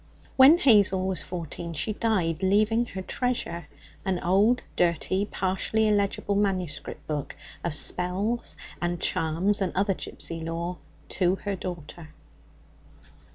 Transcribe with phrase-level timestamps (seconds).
[0.35, 3.67] When Hazel was fourteen she died, leaving her treasure
[4.03, 10.79] an old, dirty, partially illegible manuscript book of spells and charms and other gipsy lore
[11.09, 12.09] to her daughter.